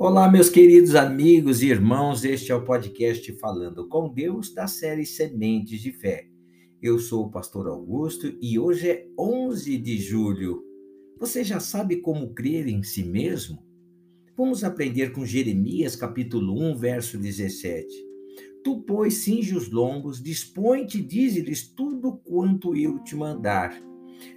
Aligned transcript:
Olá, 0.00 0.30
meus 0.30 0.48
queridos 0.48 0.94
amigos 0.94 1.60
e 1.60 1.66
irmãos, 1.66 2.24
este 2.24 2.52
é 2.52 2.54
o 2.54 2.64
podcast 2.64 3.32
Falando 3.32 3.88
com 3.88 4.08
Deus 4.08 4.54
da 4.54 4.68
série 4.68 5.04
Sementes 5.04 5.80
de 5.80 5.90
Fé. 5.90 6.28
Eu 6.80 7.00
sou 7.00 7.24
o 7.24 7.30
pastor 7.32 7.66
Augusto 7.66 8.32
e 8.40 8.60
hoje 8.60 8.90
é 8.90 9.08
11 9.18 9.76
de 9.76 9.98
julho. 9.98 10.62
Você 11.18 11.42
já 11.42 11.58
sabe 11.58 11.96
como 11.96 12.32
crer 12.32 12.68
em 12.68 12.80
si 12.80 13.02
mesmo? 13.02 13.58
Vamos 14.36 14.62
aprender 14.62 15.10
com 15.10 15.26
Jeremias, 15.26 15.96
capítulo 15.96 16.56
1, 16.70 16.76
verso 16.76 17.18
17. 17.18 17.84
Tu, 18.62 18.80
pois, 18.82 19.14
cinge 19.14 19.56
os 19.56 19.68
dispõe-te, 20.22 21.02
dize-lhes 21.02 21.74
tudo 21.74 22.18
quanto 22.18 22.76
eu 22.76 23.00
te 23.00 23.16
mandar. 23.16 23.76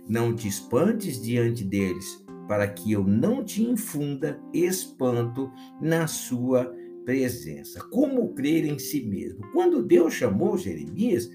Não 0.09 0.36
te 0.36 0.47
espantes 0.47 1.21
diante 1.21 1.64
deles, 1.64 2.21
para 2.51 2.68
que 2.68 2.91
eu 2.91 3.07
não 3.07 3.46
te 3.46 3.64
infunda 3.64 4.37
espanto 4.54 5.50
na 5.79 6.05
sua 6.05 6.65
presença. 7.05 7.82
Como 7.86 8.33
crer 8.33 8.65
em 8.65 8.77
si 8.77 9.05
mesmo? 9.05 9.39
Quando 9.54 9.82
Deus 9.82 10.15
chamou 10.15 10.57
Jeremias, 10.57 11.29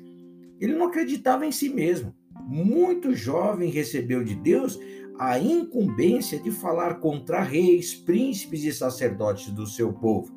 ele 0.60 0.74
não 0.74 0.88
acreditava 0.88 1.46
em 1.46 1.50
si 1.50 1.70
mesmo. 1.70 2.14
Muito 2.46 3.14
jovem 3.14 3.70
recebeu 3.70 4.22
de 4.22 4.34
Deus 4.34 4.78
a 5.18 5.38
incumbência 5.38 6.38
de 6.38 6.50
falar 6.50 6.96
contra 6.96 7.40
reis, 7.40 7.94
príncipes 7.94 8.62
e 8.64 8.70
sacerdotes 8.70 9.50
do 9.50 9.66
seu 9.66 9.94
povo. 9.94 10.30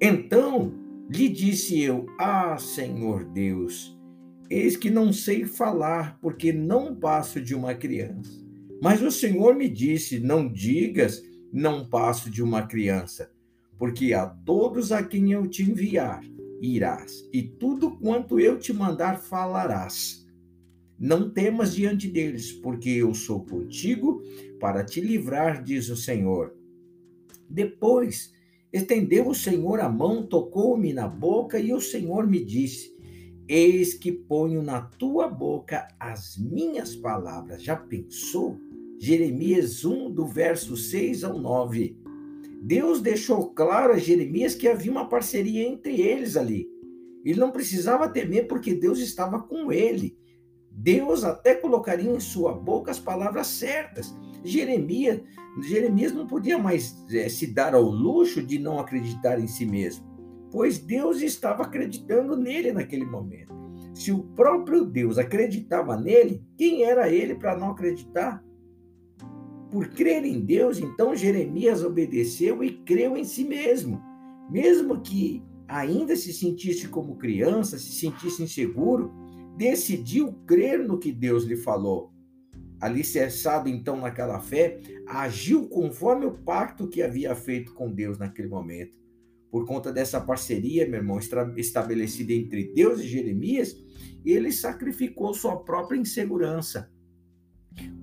Então 0.00 0.72
lhe 1.10 1.28
disse 1.28 1.82
eu: 1.82 2.06
Ah, 2.16 2.56
Senhor 2.56 3.24
Deus, 3.24 3.98
eis 4.48 4.76
que 4.76 4.88
não 4.88 5.12
sei 5.12 5.44
falar, 5.46 6.16
porque 6.20 6.52
não 6.52 6.94
passo 6.94 7.40
de 7.40 7.56
uma 7.56 7.74
criança. 7.74 8.48
Mas 8.80 9.02
o 9.02 9.10
Senhor 9.10 9.54
me 9.54 9.68
disse: 9.68 10.18
Não 10.18 10.50
digas, 10.50 11.22
não 11.52 11.88
passo 11.88 12.30
de 12.30 12.42
uma 12.42 12.66
criança, 12.66 13.30
porque 13.78 14.12
a 14.12 14.26
todos 14.26 14.92
a 14.92 15.02
quem 15.02 15.32
eu 15.32 15.46
te 15.46 15.62
enviar 15.62 16.22
irás, 16.60 17.26
e 17.32 17.42
tudo 17.42 17.96
quanto 17.96 18.38
eu 18.38 18.58
te 18.58 18.72
mandar 18.72 19.18
falarás. 19.18 20.26
Não 20.98 21.30
temas 21.30 21.74
diante 21.74 22.06
deles, 22.06 22.52
porque 22.52 22.90
eu 22.90 23.14
sou 23.14 23.44
contigo 23.44 24.22
para 24.60 24.84
te 24.84 25.00
livrar, 25.00 25.62
diz 25.62 25.88
o 25.88 25.96
Senhor. 25.96 26.54
Depois, 27.48 28.32
estendeu 28.70 29.28
o 29.28 29.34
Senhor 29.34 29.80
a 29.80 29.88
mão, 29.88 30.26
tocou-me 30.26 30.92
na 30.92 31.08
boca, 31.08 31.58
e 31.58 31.72
o 31.72 31.80
Senhor 31.80 32.26
me 32.26 32.44
disse: 32.44 32.94
Eis 33.48 33.94
que 33.94 34.12
ponho 34.12 34.62
na 34.62 34.82
tua 34.82 35.26
boca 35.26 35.88
as 35.98 36.36
minhas 36.36 36.94
palavras. 36.94 37.62
Já 37.62 37.74
pensou? 37.74 38.60
Jeremias 39.02 39.82
1, 39.82 40.10
do 40.10 40.26
verso 40.26 40.76
6 40.76 41.24
ao 41.24 41.38
9. 41.38 41.96
Deus 42.60 43.00
deixou 43.00 43.48
claro 43.54 43.94
a 43.94 43.96
Jeremias 43.96 44.54
que 44.54 44.68
havia 44.68 44.92
uma 44.92 45.08
parceria 45.08 45.66
entre 45.66 46.02
eles 46.02 46.36
ali. 46.36 46.68
Ele 47.24 47.40
não 47.40 47.50
precisava 47.50 48.10
temer 48.10 48.46
porque 48.46 48.74
Deus 48.74 48.98
estava 48.98 49.40
com 49.40 49.72
ele. 49.72 50.18
Deus 50.70 51.24
até 51.24 51.54
colocaria 51.54 52.10
em 52.10 52.20
sua 52.20 52.52
boca 52.52 52.90
as 52.90 52.98
palavras 52.98 53.46
certas. 53.46 54.14
Jeremias, 54.44 55.22
Jeremias 55.62 56.12
não 56.12 56.26
podia 56.26 56.58
mais 56.58 56.94
é, 57.10 57.26
se 57.30 57.46
dar 57.46 57.74
ao 57.74 57.84
luxo 57.84 58.42
de 58.42 58.58
não 58.58 58.78
acreditar 58.78 59.40
em 59.40 59.46
si 59.46 59.64
mesmo, 59.64 60.04
pois 60.50 60.76
Deus 60.76 61.22
estava 61.22 61.62
acreditando 61.62 62.36
nele 62.36 62.70
naquele 62.70 63.06
momento. 63.06 63.54
Se 63.94 64.12
o 64.12 64.22
próprio 64.22 64.84
Deus 64.84 65.16
acreditava 65.16 65.96
nele, 65.96 66.44
quem 66.58 66.84
era 66.84 67.08
ele 67.08 67.34
para 67.34 67.56
não 67.56 67.70
acreditar? 67.70 68.44
Por 69.70 69.88
crer 69.88 70.24
em 70.24 70.40
Deus, 70.40 70.78
então 70.78 71.14
Jeremias 71.14 71.84
obedeceu 71.84 72.64
e 72.64 72.82
creu 72.82 73.16
em 73.16 73.24
si 73.24 73.44
mesmo. 73.44 74.02
Mesmo 74.50 75.00
que 75.00 75.44
ainda 75.68 76.16
se 76.16 76.32
sentisse 76.32 76.88
como 76.88 77.16
criança, 77.16 77.78
se 77.78 77.92
sentisse 77.92 78.42
inseguro, 78.42 79.12
decidiu 79.56 80.32
crer 80.44 80.80
no 80.80 80.98
que 80.98 81.12
Deus 81.12 81.44
lhe 81.44 81.56
falou. 81.56 82.12
Alicerçado 82.80 83.68
então 83.68 83.96
naquela 84.00 84.40
fé, 84.40 84.80
agiu 85.06 85.68
conforme 85.68 86.26
o 86.26 86.32
pacto 86.32 86.88
que 86.88 87.02
havia 87.02 87.34
feito 87.36 87.72
com 87.74 87.92
Deus 87.92 88.18
naquele 88.18 88.48
momento. 88.48 88.98
Por 89.50 89.66
conta 89.66 89.92
dessa 89.92 90.20
parceria, 90.20 90.88
meu 90.88 91.00
irmão, 91.00 91.20
estabelecida 91.56 92.32
entre 92.32 92.72
Deus 92.72 93.00
e 93.00 93.06
Jeremias, 93.06 93.76
ele 94.24 94.50
sacrificou 94.50 95.32
sua 95.34 95.56
própria 95.62 95.98
insegurança 95.98 96.90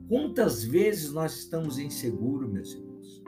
Quantas 0.08 0.64
vezes 0.64 1.12
nós 1.12 1.38
estamos 1.40 1.78
inseguros, 1.78 2.50
meus 2.50 2.74
irmãos? 2.74 3.24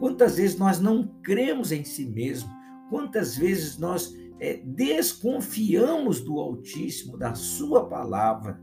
Quantas 0.00 0.36
vezes 0.36 0.58
nós 0.58 0.80
não 0.80 1.06
cremos 1.22 1.70
em 1.70 1.84
si 1.84 2.04
mesmo? 2.04 2.50
Quantas 2.88 3.36
vezes 3.36 3.78
nós 3.78 4.16
é, 4.40 4.60
desconfiamos 4.64 6.20
do 6.20 6.40
Altíssimo, 6.40 7.16
da 7.16 7.34
Sua 7.34 7.88
palavra? 7.88 8.60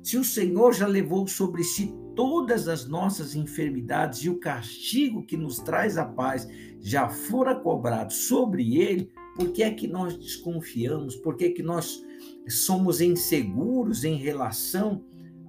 Se 0.00 0.16
o 0.16 0.22
Senhor 0.22 0.72
já 0.72 0.86
levou 0.86 1.26
sobre 1.26 1.64
si 1.64 1.92
todas 2.14 2.68
as 2.68 2.86
nossas 2.86 3.34
enfermidades 3.34 4.20
e 4.20 4.30
o 4.30 4.38
castigo 4.38 5.26
que 5.26 5.36
nos 5.36 5.58
traz 5.58 5.98
a 5.98 6.04
paz 6.04 6.46
já 6.80 7.08
fora 7.08 7.56
cobrado 7.56 8.12
sobre 8.12 8.76
ele, 8.78 9.10
por 9.34 9.50
que 9.50 9.64
é 9.64 9.74
que 9.74 9.88
nós 9.88 10.16
desconfiamos? 10.16 11.16
Por 11.16 11.36
que 11.36 11.46
é 11.46 11.50
que 11.50 11.64
nós 11.64 12.00
somos 12.48 13.00
inseguros 13.00 14.04
em 14.04 14.14
relação 14.14 15.04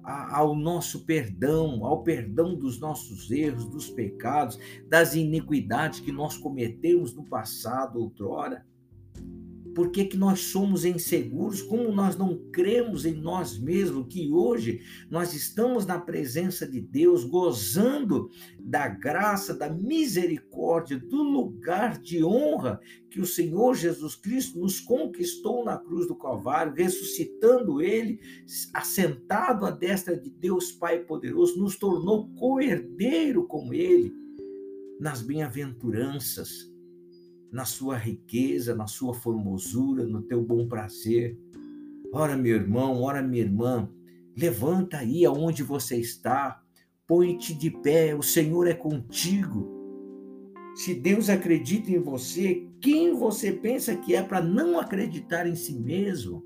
ao 0.08 0.54
nosso 0.54 1.04
perdão, 1.04 1.84
ao 1.84 2.02
perdão 2.02 2.54
dos 2.54 2.80
nossos 2.80 3.30
erros, 3.30 3.66
dos 3.66 3.90
pecados, 3.90 4.58
das 4.88 5.14
iniquidades 5.14 6.00
que 6.00 6.10
nós 6.10 6.36
cometemos 6.36 7.14
no 7.14 7.24
passado, 7.24 8.00
outrora. 8.00 8.66
Por 9.78 9.92
que, 9.92 10.06
que 10.06 10.16
nós 10.16 10.40
somos 10.40 10.84
inseguros? 10.84 11.62
Como 11.62 11.92
nós 11.92 12.16
não 12.16 12.36
cremos 12.50 13.06
em 13.06 13.14
nós 13.14 13.56
mesmos, 13.56 14.08
que 14.12 14.28
hoje 14.28 14.80
nós 15.08 15.34
estamos 15.34 15.86
na 15.86 16.00
presença 16.00 16.66
de 16.66 16.80
Deus, 16.80 17.22
gozando 17.22 18.28
da 18.58 18.88
graça, 18.88 19.54
da 19.54 19.70
misericórdia, 19.70 20.98
do 20.98 21.22
lugar 21.22 21.96
de 21.96 22.24
honra 22.24 22.80
que 23.08 23.20
o 23.20 23.24
Senhor 23.24 23.76
Jesus 23.76 24.16
Cristo 24.16 24.58
nos 24.58 24.80
conquistou 24.80 25.64
na 25.64 25.78
cruz 25.78 26.08
do 26.08 26.16
Calvário, 26.16 26.74
ressuscitando 26.74 27.80
Ele, 27.80 28.18
assentado 28.74 29.64
à 29.64 29.70
destra 29.70 30.18
de 30.18 30.28
Deus 30.28 30.72
Pai 30.72 31.04
poderoso, 31.04 31.56
nos 31.56 31.76
tornou 31.76 32.28
co-herdeiro 32.34 33.46
com 33.46 33.72
Ele 33.72 34.12
nas 34.98 35.22
bem-aventuranças 35.22 36.67
na 37.50 37.64
sua 37.64 37.96
riqueza, 37.96 38.74
na 38.74 38.86
sua 38.86 39.14
formosura, 39.14 40.04
no 40.04 40.22
teu 40.22 40.42
bom 40.42 40.66
prazer. 40.66 41.38
Ora, 42.12 42.36
meu 42.36 42.56
irmão, 42.56 43.02
ora, 43.02 43.22
minha 43.22 43.42
irmã, 43.42 43.88
levanta 44.36 44.98
aí 44.98 45.24
aonde 45.24 45.62
você 45.62 45.96
está, 45.96 46.62
põe-te 47.06 47.54
de 47.54 47.70
pé, 47.70 48.14
o 48.14 48.22
Senhor 48.22 48.66
é 48.66 48.74
contigo. 48.74 49.76
Se 50.74 50.94
Deus 50.94 51.28
acredita 51.28 51.90
em 51.90 51.98
você, 51.98 52.66
quem 52.80 53.14
você 53.14 53.50
pensa 53.50 53.96
que 53.96 54.14
é 54.14 54.22
para 54.22 54.40
não 54.40 54.78
acreditar 54.78 55.46
em 55.46 55.56
si 55.56 55.74
mesmo? 55.74 56.44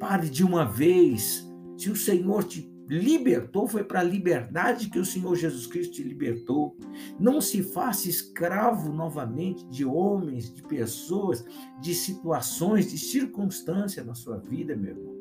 Pare 0.00 0.28
de 0.28 0.42
uma 0.42 0.64
vez. 0.64 1.48
Se 1.76 1.90
o 1.90 1.94
Senhor 1.96 2.42
te 2.44 2.71
libertou, 2.92 3.66
foi 3.66 3.82
para 3.82 4.00
a 4.00 4.04
liberdade 4.04 4.90
que 4.90 4.98
o 4.98 5.04
Senhor 5.04 5.34
Jesus 5.34 5.66
Cristo 5.66 5.94
te 5.94 6.02
libertou. 6.02 6.76
Não 7.18 7.40
se 7.40 7.62
faça 7.62 8.06
escravo 8.06 8.92
novamente 8.92 9.66
de 9.68 9.82
homens, 9.82 10.52
de 10.52 10.62
pessoas, 10.62 11.42
de 11.80 11.94
situações, 11.94 12.90
de 12.90 12.98
circunstâncias 12.98 14.04
na 14.04 14.14
sua 14.14 14.36
vida, 14.36 14.76
meu 14.76 14.90
irmão. 14.90 15.16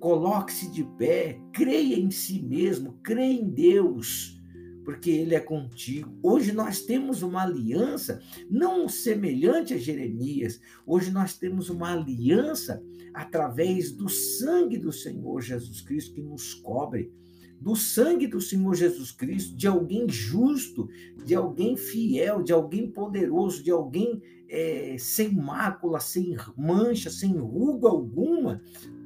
Coloque-se 0.00 0.72
de 0.72 0.82
pé, 0.98 1.40
creia 1.52 1.94
em 1.94 2.10
si 2.10 2.42
mesmo, 2.42 2.98
creia 3.00 3.40
em 3.40 3.48
Deus 3.48 4.41
porque 4.84 5.10
Ele 5.10 5.34
é 5.34 5.40
contigo. 5.40 6.12
Hoje 6.22 6.52
nós 6.52 6.80
temos 6.80 7.22
uma 7.22 7.42
aliança, 7.42 8.20
não 8.50 8.88
semelhante 8.88 9.74
a 9.74 9.78
Jeremias, 9.78 10.60
hoje 10.86 11.10
nós 11.10 11.36
temos 11.36 11.70
uma 11.70 11.92
aliança 11.92 12.82
através 13.14 13.92
do 13.92 14.08
sangue 14.08 14.78
do 14.78 14.92
Senhor 14.92 15.40
Jesus 15.40 15.80
Cristo 15.80 16.14
que 16.14 16.22
nos 16.22 16.54
cobre. 16.54 17.12
Do 17.60 17.76
sangue 17.76 18.26
do 18.26 18.40
Senhor 18.40 18.74
Jesus 18.74 19.12
Cristo, 19.12 19.56
de 19.56 19.68
alguém 19.68 20.08
justo, 20.08 20.88
de 21.24 21.32
alguém 21.32 21.76
fiel, 21.76 22.42
de 22.42 22.52
alguém 22.52 22.90
poderoso, 22.90 23.62
de 23.62 23.70
alguém 23.70 24.20
é, 24.48 24.96
sem 24.98 25.32
mácula, 25.32 26.00
sem 26.00 26.36
mancha, 26.56 27.08
sem 27.08 27.36
ruga 27.38 27.88
alguma, 27.88 28.60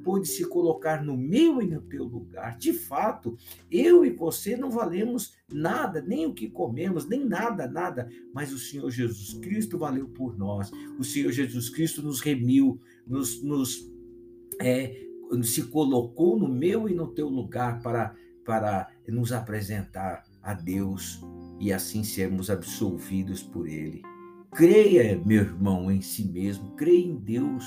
pôde 0.07 0.29
se 0.29 0.47
colocar 0.47 1.03
no 1.03 1.17
meu 1.17 1.61
e 1.61 1.67
no 1.67 1.81
teu 1.81 2.05
lugar. 2.05 2.57
De 2.57 2.71
fato, 2.71 3.35
eu 3.69 4.05
e 4.05 4.09
você 4.09 4.55
não 4.55 4.71
valemos 4.71 5.33
nada, 5.51 6.01
nem 6.01 6.25
o 6.25 6.33
que 6.33 6.49
comemos, 6.49 7.05
nem 7.09 7.25
nada, 7.25 7.67
nada, 7.67 8.09
mas 8.33 8.53
o 8.53 8.57
Senhor 8.57 8.89
Jesus 8.89 9.33
Cristo 9.41 9.77
valeu 9.77 10.07
por 10.07 10.37
nós. 10.37 10.71
O 10.97 11.03
Senhor 11.03 11.33
Jesus 11.33 11.69
Cristo 11.69 12.01
nos 12.01 12.21
remiu, 12.21 12.79
nos, 13.05 13.43
nos 13.43 13.91
é, 14.61 15.05
se 15.43 15.63
colocou 15.63 16.39
no 16.39 16.47
meu 16.47 16.87
e 16.87 16.95
no 16.95 17.09
teu 17.09 17.27
lugar 17.27 17.81
para, 17.81 18.15
para 18.45 18.89
nos 19.09 19.33
apresentar 19.33 20.23
a 20.41 20.53
Deus 20.53 21.19
e 21.59 21.73
assim 21.73 22.01
sermos 22.01 22.49
absolvidos 22.49 23.43
por 23.43 23.67
Ele. 23.67 24.01
Creia, 24.53 25.21
meu 25.25 25.41
irmão, 25.41 25.91
em 25.91 25.99
si 25.99 26.23
mesmo, 26.23 26.77
creia 26.77 27.05
em 27.05 27.17
Deus, 27.17 27.65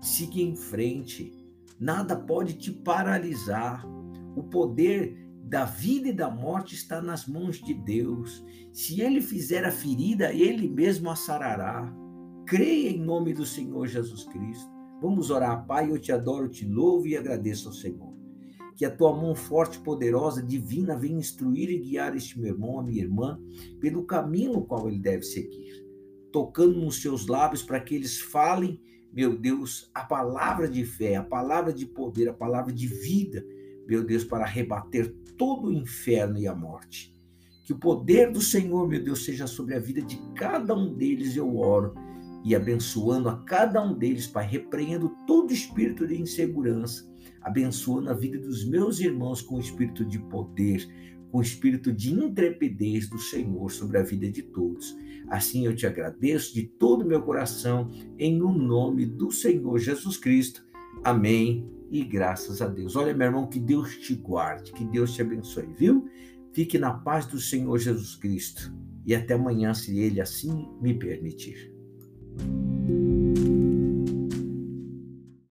siga 0.00 0.40
em 0.40 0.54
frente, 0.54 1.43
nada 1.78 2.16
pode 2.16 2.54
te 2.54 2.72
paralisar. 2.72 3.84
O 4.36 4.42
poder 4.42 5.16
da 5.42 5.64
vida 5.64 6.08
e 6.08 6.12
da 6.12 6.30
morte 6.30 6.74
está 6.74 7.00
nas 7.00 7.26
mãos 7.26 7.62
de 7.62 7.74
Deus. 7.74 8.44
Se 8.72 9.00
Ele 9.00 9.20
fizer 9.20 9.64
a 9.64 9.70
ferida, 9.70 10.32
Ele 10.32 10.68
mesmo 10.68 11.10
a 11.10 11.16
sarará. 11.16 11.92
Creia 12.46 12.90
em 12.90 13.00
nome 13.00 13.32
do 13.32 13.46
Senhor 13.46 13.86
Jesus 13.86 14.24
Cristo. 14.24 14.70
Vamos 15.00 15.30
orar, 15.30 15.66
Pai, 15.66 15.90
eu 15.90 15.98
te 15.98 16.12
adoro, 16.12 16.48
te 16.48 16.66
louvo 16.66 17.06
e 17.06 17.16
agradeço 17.16 17.68
ao 17.68 17.74
Senhor 17.74 18.14
que 18.76 18.84
a 18.84 18.90
tua 18.90 19.14
mão 19.14 19.34
forte, 19.34 19.78
poderosa, 19.78 20.42
divina 20.42 20.96
venha 20.96 21.18
instruir 21.18 21.70
e 21.70 21.78
guiar 21.78 22.16
este 22.16 22.38
meu 22.38 22.52
irmão, 22.52 22.78
a 22.78 22.82
minha 22.82 23.02
irmã, 23.02 23.40
pelo 23.80 24.04
caminho 24.04 24.54
no 24.54 24.66
qual 24.66 24.88
ele 24.88 24.98
deve 24.98 25.22
seguir, 25.22 25.84
tocando 26.32 26.80
nos 26.80 27.00
seus 27.00 27.26
lábios 27.26 27.62
para 27.62 27.80
que 27.80 27.94
eles 27.94 28.20
falem, 28.20 28.80
meu 29.14 29.36
Deus, 29.38 29.90
a 29.94 30.02
palavra 30.02 30.68
de 30.68 30.84
fé, 30.84 31.16
a 31.16 31.22
palavra 31.22 31.72
de 31.72 31.86
poder, 31.86 32.28
a 32.28 32.32
palavra 32.32 32.72
de 32.72 32.86
vida, 32.86 33.44
meu 33.86 34.04
Deus, 34.04 34.24
para 34.24 34.44
rebater 34.44 35.14
todo 35.36 35.68
o 35.68 35.72
inferno 35.72 36.38
e 36.38 36.46
a 36.46 36.54
morte. 36.54 37.14
Que 37.64 37.72
o 37.72 37.78
poder 37.78 38.30
do 38.32 38.40
Senhor, 38.40 38.88
meu 38.88 39.02
Deus, 39.02 39.24
seja 39.24 39.46
sobre 39.46 39.74
a 39.74 39.78
vida 39.78 40.02
de 40.02 40.18
cada 40.34 40.74
um 40.74 40.92
deles, 40.92 41.36
eu 41.36 41.56
oro, 41.56 41.94
e 42.44 42.54
abençoando 42.54 43.28
a 43.28 43.42
cada 43.44 43.80
um 43.82 43.96
deles, 43.96 44.26
Pai, 44.26 44.46
repreendo 44.46 45.08
todo 45.26 45.52
espírito 45.52 46.06
de 46.06 46.20
insegurança 46.20 47.14
abençoando 47.44 48.10
a 48.10 48.14
vida 48.14 48.38
dos 48.38 48.64
meus 48.64 48.98
irmãos 48.98 49.42
com 49.42 49.56
o 49.56 49.60
espírito 49.60 50.04
de 50.04 50.18
poder, 50.18 50.88
o 51.34 51.42
espírito 51.42 51.92
de 51.92 52.14
intrepidez 52.14 53.08
do 53.08 53.18
Senhor 53.18 53.68
sobre 53.68 53.98
a 53.98 54.04
vida 54.04 54.30
de 54.30 54.40
todos. 54.40 54.96
Assim 55.28 55.66
eu 55.66 55.74
te 55.74 55.84
agradeço 55.84 56.54
de 56.54 56.62
todo 56.62 57.02
o 57.02 57.06
meu 57.06 57.20
coração, 57.22 57.90
em 58.16 58.40
o 58.40 58.50
um 58.50 58.56
nome 58.56 59.04
do 59.04 59.32
Senhor 59.32 59.76
Jesus 59.80 60.16
Cristo. 60.16 60.64
Amém. 61.02 61.68
E 61.90 62.04
graças 62.04 62.62
a 62.62 62.68
Deus. 62.68 62.94
Olha, 62.94 63.12
meu 63.12 63.26
irmão, 63.26 63.48
que 63.48 63.58
Deus 63.58 63.96
te 63.96 64.14
guarde, 64.14 64.72
que 64.72 64.84
Deus 64.84 65.12
te 65.12 65.22
abençoe, 65.22 65.66
viu? 65.76 66.08
Fique 66.52 66.78
na 66.78 66.94
paz 66.94 67.26
do 67.26 67.40
Senhor 67.40 67.76
Jesus 67.78 68.14
Cristo. 68.14 68.72
E 69.04 69.12
até 69.12 69.34
amanhã, 69.34 69.74
se 69.74 69.98
Ele 69.98 70.20
assim 70.20 70.68
me 70.80 70.94
permitir. 70.94 71.74